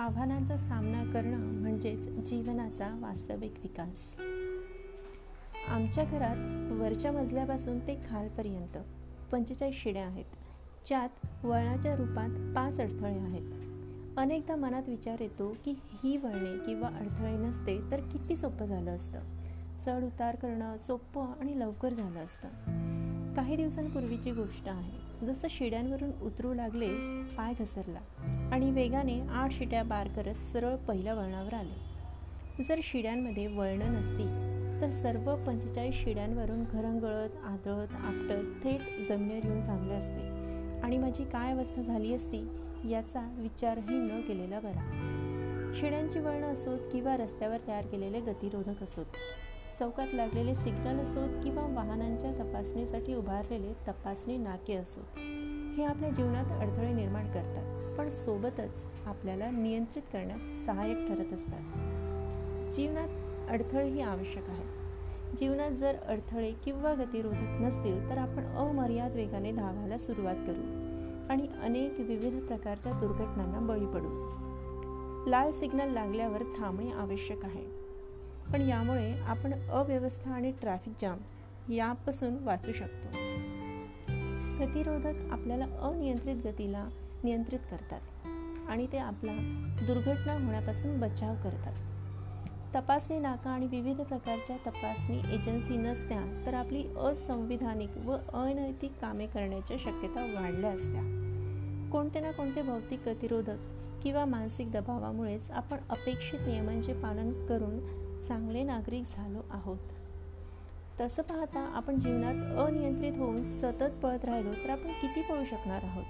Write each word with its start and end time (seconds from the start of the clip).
आव्हानांचा 0.00 0.56
सामना 0.56 1.04
करणं 1.04 1.38
म्हणजेच 1.38 2.08
जीवनाचा 2.08 2.98
वास्तविक 3.02 3.54
विकास. 3.62 4.18
आमच्या 5.68 6.04
घरात 6.04 6.72
वरच्या 6.72 7.12
मजल्यापासून 7.12 7.78
ते 7.78 8.00
खालपर्यंत 8.08 8.78
पंचेचाळीस 9.32 9.76
शिड्या 9.76 10.06
आहेत. 10.06 10.24
ज्यात 10.86 11.44
वळणाच्या 11.44 11.96
रूपात 11.96 12.56
पाच 12.56 12.80
अडथळे 12.80 13.18
आहेत. 13.18 13.52
अनेकदा 14.18 14.56
मनात 14.56 14.82
विचार 14.88 15.16
येतो 15.20 15.56
की 15.64 15.74
ही 15.86 16.16
वळणे 16.16 16.58
किंवा 16.66 16.88
अडथळे 16.88 17.36
नसते 17.36 17.90
तर 17.90 18.00
किती 18.00 18.36
सोपं 18.36 18.66
झालं 18.66 18.96
असतं. 18.96 19.20
चढ 19.86 20.02
उतार 20.02 20.36
करणं 20.36 20.76
सोपं 20.76 21.26
आणि 21.40 21.60
लवकर 21.60 21.92
झालं 21.92 22.18
असतं. 22.18 22.48
काही 23.34 23.56
दिवसांपूर्वीची 23.56 24.32
गोष्ट 24.32 24.68
आहे. 24.68 25.09
जसं 25.26 25.48
शिड्यांवरून 25.50 26.10
उतरू 26.22 26.54
लागले 26.54 26.88
पाय 27.36 27.52
घसरला 27.60 28.00
आणि 28.52 28.70
वेगाने 28.70 29.20
आठ 29.30 29.52
शिट्या 29.52 29.82
बार 29.82 30.08
करत 30.08 30.34
सरळ 30.34 30.76
पहिल्या 30.76 31.14
वळणावर 31.14 31.54
आले. 31.54 32.62
जर 32.62 32.80
शिड्यांमध्ये 32.82 33.46
वळणं 33.46 33.92
नसती 33.92 34.24
तर 34.80 34.90
सर्व 34.90 35.36
पंचेचाळीस 35.36 35.94
शिड्यांवरून 35.94 36.64
घरंगळत 36.64 37.30
आदळत 37.44 37.88
आपटत 37.92 38.64
थेट 38.64 39.06
जमिनीवर 39.08 39.44
येऊन 39.44 39.66
थांबले 39.66 39.94
असते. 39.94 40.28
आणि 40.80 40.98
माझी 40.98 41.24
काय 41.24 41.52
अवस्था 41.52 41.82
झाली 41.82 42.14
असती 42.14 42.48
याचा 42.90 43.36
विचारही 43.38 43.94
न 43.94 44.20
केलेला 44.20 44.60
बरा. 44.60 45.06
शिड्यांची 45.74 46.18
वळणं 46.18 46.52
असोत 46.52 46.78
किंवा 46.92 47.16
रस्त्यावर 47.16 47.58
तयार 47.68 47.86
केलेले 47.86 48.20
गतिरोधक 48.20 48.82
असोत. 48.82 49.04
चौकात 49.80 50.06
लागलेले 50.12 50.54
सिग्नल 50.54 51.00
असोत 51.00 51.28
किंवा 51.42 51.62
वाहनांच्या 51.62 52.32
तपासणीसाठी 52.32 53.14
उभारलेले 53.14 53.72
तपासणी 53.88 54.36
नाके 54.36 54.74
असोत. 54.74 55.18
हे 55.76 55.84
आपल्या 55.84 56.10
जीवनात 56.10 56.44
अडथळे 56.60 56.92
निर्माण 56.92 57.30
करतात 57.30 57.98
पण 57.98 58.08
सोबतच 58.08 58.84
आपल्याला 59.06 59.50
नियंत्रित 59.50 60.02
करण्यात 60.12 60.38
सहाय्यक 60.66 61.08
ठरत 61.08 61.32
असतात. 61.32 61.60
जीवनात 62.70 63.08
अडथळेही 63.48 64.00
आवश्यक 64.00 64.50
आहेत. 64.50 65.36
जीवनात 65.36 65.70
जर 65.70 65.96
अडथळे 65.96 66.52
किंवा 66.52 66.94
गतिरोधक 66.94 67.60
नसतील 67.60 68.10
तर 68.10 68.18
आपण 68.18 68.46
अमर्याद 68.46 69.12
वेगाने 69.12 69.52
धावायला 69.52 69.98
सुरुवात 69.98 70.36
करू 70.46 70.62
आणि 71.30 71.48
अनेक 71.62 71.94
विविध 71.98 72.46
प्रकारच्या 72.46 72.92
दुर्घटनांना 72.92 73.58
बळी 73.58 73.86
पडू. 73.86 74.30
लाल 75.30 75.52
सिग्नल 75.52 75.88
लागल्यावर 75.88 76.42
थांबणे 76.42 76.90
आवश्यक 76.90 77.44
आहे. 77.44 77.79
पण 78.52 78.60
यामुळे 78.60 79.14
आपण 79.20 79.68
अव्यवस्था 79.68 80.30
आणि 80.30 80.52
ट्रॅफिक 80.60 80.94
जाम 81.00 81.18
यापासून 81.72 82.36
वाचू 82.44 82.72
शकतो. 82.72 83.08
गतिरोधक 84.60 85.32
आपल्याला 85.32 85.64
अनियंत्रित 85.64 86.36
गतीला 86.44 86.88
नियंत्रित 87.24 87.60
करतात 87.70 88.00
आणि 88.68 88.86
ते 88.92 88.98
आपला 88.98 89.32
दुर्घटना 89.86 90.32
होण्यापासून 90.32 91.00
बचाव 91.00 91.34
करतात. 91.34 91.72
तपासणी 92.74 93.18
नाका 93.18 93.50
आणि 93.50 93.66
विविध 93.66 94.00
प्रकारच्या 94.00 94.56
तपासणी 94.56 95.18
एजन्सी 95.34 95.76
नसत्या 95.76 96.42
तर 96.46 96.54
आपली 96.54 96.84
असंविधानिक 96.96 97.90
व 97.96 98.16
अनैतिक 98.32 98.92
कामे 99.00 99.26
करण्याच्या 99.26 99.76
शक्यता 99.80 100.40
वाढल्या 100.40 100.70
असत्या. 100.70 101.02
कोणते 101.92 102.20
ना 102.20 102.30
कोणते 102.30 102.62
भौतिक 102.62 103.08
गतिरोधक 103.08 103.56
किंवा 104.02 104.24
मानसिक 104.24 104.72
दबावामुळेच 104.72 105.50
आपण 105.50 105.76
अपेक्षित 105.90 106.38
नियमांचे 106.46 106.92
पालन 106.92 107.46
करून 107.46 108.09
चांगले 108.28 108.62
नागरिक 108.62 109.02
झालो 109.16 109.40
आहोत. 109.50 109.78
तसं 111.00 111.22
पाहता 111.22 111.60
आपण 111.74 111.98
जीवनात 111.98 112.66
अनियंत्रित 112.66 113.12
होऊन 113.16 113.42
सतत 113.42 114.00
पळत 114.02 114.24
राहिलो 114.24 114.52
तर 114.52 114.70
आपण 114.70 114.88
किती 114.88 115.22
पळू 115.22 115.44
शकणार 115.44 115.84
आहोत? 115.84 116.04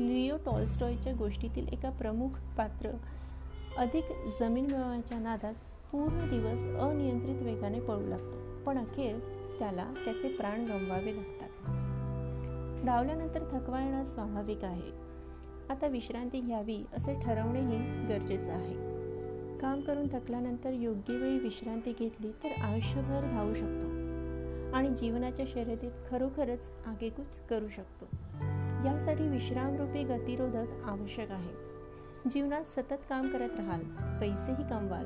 लिओ 0.00 0.36
टॉलस्टॉयच्या 0.46 1.12
गोष्टीतील 1.12 1.68
एका 1.68 1.90
प्रमुख 1.90 2.28
पात्र 2.28 2.90
अधिक 3.76 4.04
जमीन 4.40 4.66
मिळवण्याच्या 4.66 5.18
नादात 5.18 5.54
पूर्ण 5.92 6.30
दिवस 6.30 6.60
अनियंत्रित 6.80 7.42
वेगाने 7.42 7.80
पळू 7.80 8.06
लागतो. 8.06 8.64
पण 8.64 8.78
अखेर 8.78 9.18
त्याला 9.58 9.94
त्याचे 10.04 10.28
प्राण 10.28 10.66
गमवावे 10.66 11.16
लागतात. 11.16 11.48
धावल्यानंतर 12.86 13.42
थकवा 13.52 13.84
येणं 13.84 14.04
स्वाभाविक 14.04 14.64
आहे. 14.64 14.90
आता 15.68 15.86
विश्रांती 15.86 16.40
घ्यावी 16.40 16.82
असे 16.94 17.20
ठरवणेही 17.20 18.06
गरजेचं 18.06 18.50
आहे. 18.50 19.03
काम 19.60 19.80
करून 19.80 20.08
थकल्यानंतर 20.12 20.70
योग्य 20.70 21.16
वेळी 21.16 21.38
विश्रांती 21.38 21.92
घेतली 21.98 22.32
तर 22.44 22.62
आयुष्यभर 22.62 23.20
धावू 23.32 23.54
शकतो 23.54 23.86
आणि 24.76 24.88
जीवनाच्या 24.88 25.46
शर्यतीत 25.48 25.90
खरोखरच 26.10 26.70
आगेकूच 26.86 27.38
करू 27.50 27.68
शकतो. 27.68 28.04
यासाठी 28.84 29.28
विश्रामरूपी 29.28 30.04
गतिरोधक 30.04 30.84
आवश्यक 30.84 31.30
आहे. 31.30 31.64
जीवनात 32.30 32.64
सतत 32.64 33.06
काम 33.08 33.28
करत 33.28 33.50
राहाल 33.56 33.80
पैसेही 34.20 34.62
कमवाल 34.70 35.04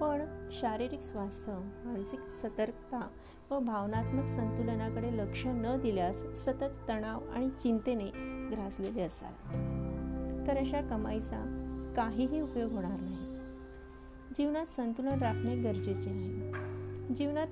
पण 0.00 0.48
शारीरिक 0.52 1.00
स्वास्थ्य 1.00 1.52
मानसिक 1.84 2.20
सतर्कता 2.20 3.08
व 3.50 3.58
भावनात्मक 3.58 4.24
संतुलनाकडे 4.24 5.16
लक्ष 5.16 5.42
न 5.46 5.80
दिल्यास 5.82 6.16
सतत 6.16 6.88
तणाव 6.88 7.20
आणि 7.34 7.50
चिंतेने 7.50 8.04
ग्रासलेले 8.50 9.00
असाल. 9.02 9.32
तर 10.46 10.56
अशा 10.56 10.80
कमाईचा 10.80 11.68
काहीही 11.96 12.40
उपयोग 12.40 12.72
होणार 12.72 13.00
नाही. 13.00 13.31
जीवनात 14.36 14.66
संतुलन 14.66 15.18
राखणे 15.18 15.56
गरजेचे 15.56 16.10
आहे. 16.10 16.52
जीवनात 17.14 17.46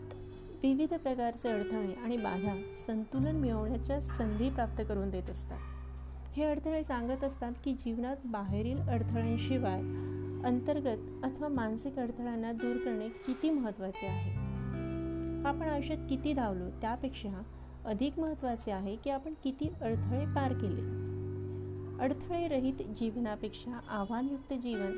विविध 0.63 0.95
प्रकारचे 0.95 1.49
अडथळे 1.49 1.93
आणि 1.93 2.17
बाधा 2.17 2.63
संतुलन 2.87 3.37
मिळवण्याच्या 3.37 4.01
संधी 4.01 4.51
प्राप्त 4.51 4.83
करून 4.89 5.11
देत 5.11 5.31
असतात. 5.31 5.59
हे 6.37 6.45
अडथळे 6.45 6.85
सांगत 6.85 7.25
असतात 7.25 7.53
की 7.65 7.73
जीवनात 7.73 8.17
बाहेरील 8.25 8.79
अडथळ्यांशिवाय 8.79 9.81
अंतर्गत 10.49 11.25
अथवा 11.25 11.49
मानसिक 11.49 11.99
अडथळ्यांना 11.99 12.53
दूर 12.53 12.77
करणे 12.77 13.09
किती 13.09 13.51
महत्त्वाचे 13.51 14.07
आहे? 14.07 14.31
आपण 15.47 15.63
आयुष्यात 15.63 15.99
किती 16.11 16.33
धावलो 16.33 16.71
त्यापेक्षा 16.71 17.43
अधिक 17.85 18.19
महत्त्वाचे 18.19 18.73
आहे 18.73 18.97
की 18.97 19.11
आपण 19.11 19.35
किती 19.45 19.69
अडथळे 19.69 20.25
पार 20.25 20.53
केले? 20.53 21.01
अडथळे 22.05 22.49
रहित 22.49 22.75
जीवनापेक्षा 22.75 23.81
आव्हानयुक्त 23.89 24.55
जीवन 24.55 24.93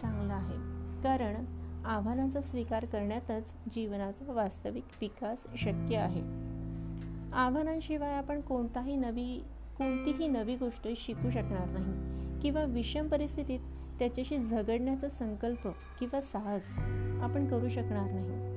चांगलं 0.00 0.32
आहे. 0.32 0.73
कारण 1.04 1.44
आव्हानांचा 1.84 2.40
स्वीकार 2.40 2.84
करण्यातच 2.84 3.54
जीवनाचा 3.74 4.32
वास्तविक 4.32 4.84
विकास 5.00 5.38
शक्य 5.56 5.96
आहे. 5.96 6.20
आव्हानांशिवाय 7.32 8.12
आपण 8.12 8.40
कोणताही 8.40 8.96
नवी 8.96 9.44
कोणतीही 9.78 10.28
नवी 10.28 10.56
गोष्ट 10.56 10.88
शिकू 10.96 11.30
शकणार 11.30 11.68
नाही 11.68 11.92
किंवा 12.42 12.64
विषम 12.64 13.08
परिस्थितीत 13.08 13.60
त्याच्याशी 13.98 14.38
झगडण्याचा 14.38 15.08
संकल्प 15.08 15.68
किंवा 15.98 16.20
साहस 16.20 16.78
आपण 17.22 17.46
करू 17.46 17.68
शकणार 17.68 18.10
नाही. 18.10 18.54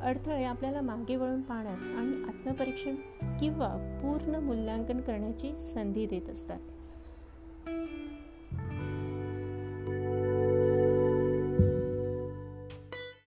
अडथळे 0.00 0.44
आपल्याला 0.44 0.80
मागे 0.80 1.16
वळून 1.16 1.42
पाहण्यात 1.42 1.78
आणि 1.78 2.22
आत्मपरीक्षण 2.22 2.94
किंवा 3.40 4.00
पूर्ण 4.02 4.34
मूल्यांकन 4.34 5.00
करण्याची 5.00 5.54
संधी 5.74 6.06
देत 6.06 6.30
असतात. 6.30 6.58